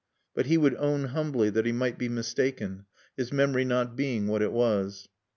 [0.33, 4.41] But he would own humbly that he might be mistaken, his memory not being what
[4.41, 5.07] it was.